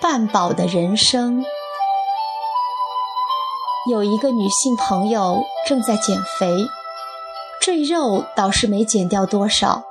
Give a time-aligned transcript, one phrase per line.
[0.00, 1.44] 半饱的人生。
[3.90, 6.66] 有一个女性朋友正在减肥，
[7.60, 9.82] 赘肉倒是没减掉多少，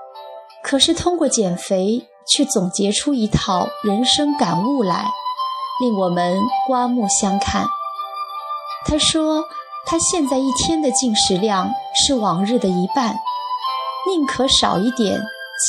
[0.63, 5.05] 可是通过减肥却总结出一套人生感悟来，
[5.81, 7.65] 令我们刮目相看。
[8.85, 9.43] 她说，
[9.85, 13.15] 她现在一天的进食量是往日的一半，
[14.07, 15.21] 宁可少一点，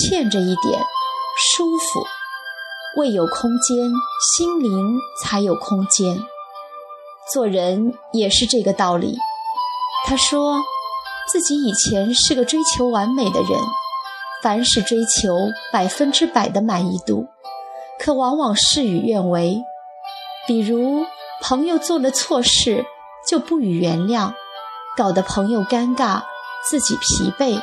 [0.09, 0.81] 欠着一点，
[1.37, 2.07] 舒服。
[2.97, 3.91] 胃有空间，
[4.35, 6.23] 心灵才有空间。
[7.33, 9.17] 做人也是这个道理。
[10.07, 10.61] 他说，
[11.31, 13.51] 自己以前是个追求完美的人，
[14.43, 15.37] 凡事追求
[15.73, 17.29] 百分之百的满意度，
[18.01, 19.63] 可往往事与愿违。
[20.49, 21.07] 比如
[21.43, 22.85] 朋友做了错事，
[23.29, 24.33] 就不予原谅，
[24.97, 26.23] 搞得朋友尴尬，
[26.69, 27.61] 自己疲惫，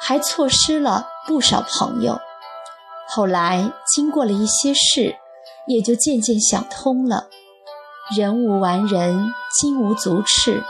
[0.00, 2.20] 还错失了不少朋友。
[3.10, 5.16] 后来经过了一些事，
[5.66, 7.28] 也就渐渐想通了。
[8.16, 10.62] 人无完人，金无足赤，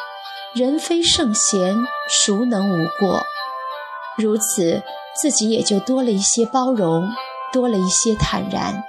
[0.54, 1.76] 人非圣贤，
[2.08, 3.22] 孰能无过？
[4.16, 4.82] 如此，
[5.20, 7.10] 自己也就多了一些包容，
[7.52, 8.82] 多了一些坦然。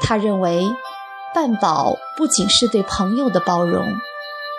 [0.00, 0.68] 他认为，
[1.34, 3.86] 半饱不仅是对朋友的包容，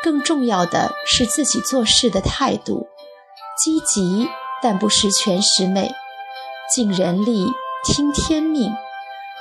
[0.03, 2.87] 更重要的是自己做事的态度，
[3.63, 4.29] 积极
[4.61, 5.91] 但不十全十美，
[6.73, 7.47] 尽人力，
[7.83, 8.71] 听天命，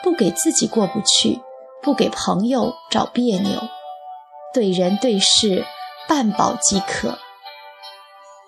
[0.03, 1.41] 不给自己过不去。
[1.83, 3.59] 不给朋友找别扭，
[4.53, 5.65] 对人对事
[6.07, 7.19] 半饱即可。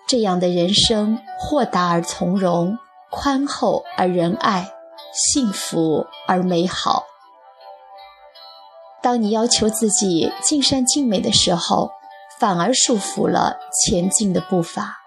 [0.07, 2.77] 这样的人生，豁达而从容，
[3.11, 4.71] 宽厚而仁爱，
[5.15, 7.07] 幸福而美好。
[9.03, 11.91] 当你要求自己尽善尽美的时候，
[12.39, 14.99] 反而束缚了前进的步伐。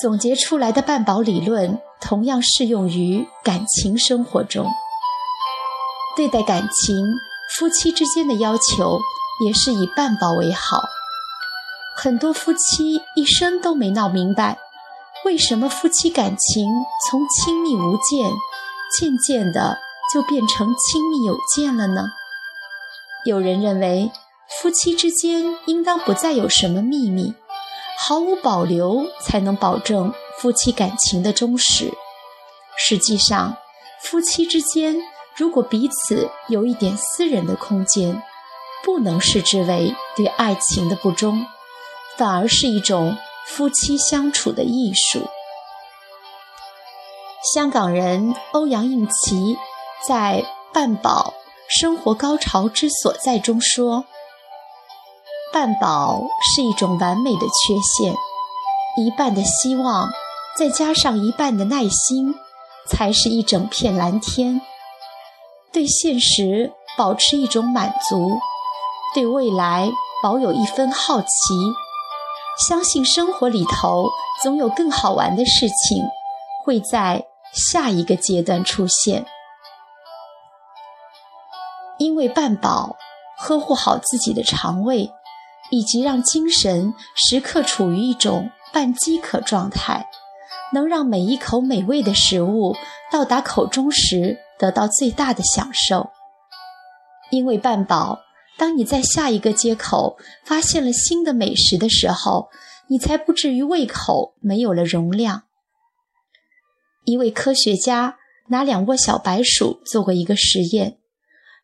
[0.00, 4.66] 总结出来的半饱理论，同样适用于感情生活中。
[6.16, 6.96] 对待感情，
[7.58, 8.98] 夫妻之间的要求
[9.44, 10.82] 也是以半饱为好。
[11.96, 14.58] 很多夫妻一生都没闹明白，
[15.24, 16.66] 为什么夫妻感情
[17.08, 18.30] 从亲密无间，
[18.98, 19.78] 渐渐的
[20.12, 22.06] 就变成亲密有间了呢？
[23.24, 24.10] 有人认为，
[24.60, 27.34] 夫妻之间应当不再有什么秘密，
[27.98, 30.14] 毫无保留才能保证
[30.46, 31.92] 夫妻感情的忠实。
[32.78, 33.56] 实际上，
[34.00, 34.96] 夫妻之间。
[35.34, 38.22] 如果彼此有一点私人的空间，
[38.84, 41.44] 不能视之为对爱情的不忠，
[42.16, 45.26] 反而是一种夫妻相处的艺术。
[47.52, 49.56] 香港人欧阳应琦
[50.06, 51.34] 在《半饱
[51.68, 54.04] 生活高潮之所在》中说
[55.52, 56.22] ：“半饱
[56.54, 58.14] 是一种完美的缺陷，
[58.96, 60.08] 一半的希望
[60.56, 62.34] 再加上一半的耐心，
[62.88, 64.60] 才是一整片蓝天。”
[65.72, 68.38] 对现实保持一种满足，
[69.14, 69.90] 对未来
[70.22, 71.28] 保有一分好奇，
[72.66, 74.08] 相信生活里头
[74.42, 76.02] 总有更好玩的事情
[76.64, 79.26] 会在下一个阶段出现。
[81.98, 82.96] 因为半饱，
[83.38, 85.10] 呵护好自己的肠胃，
[85.70, 90.08] 以及让精神时刻处于一种半饥渴状态，
[90.72, 92.74] 能让每一口美味的食物
[93.12, 94.38] 到达口中时。
[94.58, 96.08] 得到最大的享受，
[97.30, 98.20] 因为半饱。
[98.56, 100.16] 当你在下一个街口
[100.46, 102.48] 发现了新的美食的时候，
[102.88, 105.42] 你才不至于胃口没有了容量。
[107.04, 108.16] 一位科学家
[108.48, 110.96] 拿两窝小白鼠做过一个实验，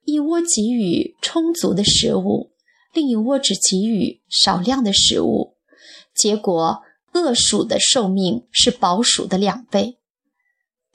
[0.04, 2.52] 一窝给予充足的食物，
[2.92, 5.56] 另一窝只给予少量的食物，
[6.14, 6.82] 结果
[7.12, 9.98] 饿鼠的寿命是饱鼠的两倍。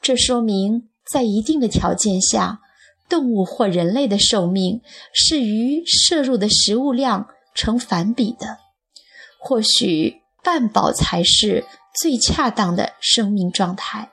[0.01, 0.89] 这说明。
[1.09, 2.59] 在一定的条件下，
[3.07, 4.81] 动物或人类的寿命
[5.13, 8.57] 是与摄入的食物量成反比的。
[9.39, 11.63] 或许半饱才是
[11.97, 14.11] 最恰当的生命状态。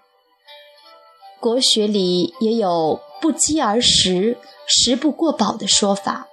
[1.41, 6.29] 国学里也有“不饥而食，食不过饱”的说法。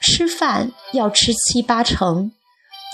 [0.00, 2.32] 吃饭要吃七八成，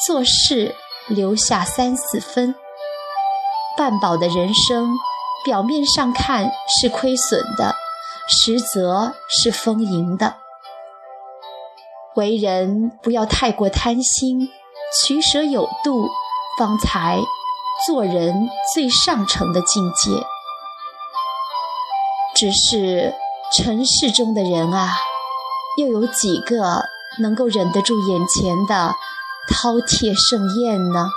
[0.06, 0.74] 做事
[1.08, 2.54] 留下三四分。
[3.76, 4.96] 半饱的人生。
[5.44, 7.76] 表面上看是亏损的，
[8.26, 10.36] 实则是丰盈的。
[12.16, 14.48] 为人不要太过贪心，
[15.02, 16.08] 取舍有度，
[16.58, 17.20] 方才
[17.86, 20.24] 做人最上乘的境界。
[22.34, 23.14] 只是
[23.52, 24.96] 尘世中的人啊，
[25.76, 26.84] 又有几个
[27.18, 28.96] 能够忍得住眼前的
[29.46, 31.10] 饕餮盛宴呢？